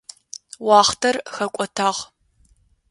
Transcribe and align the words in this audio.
Уахътэр 0.67 1.15
хэкӏотагъ. 1.33 1.99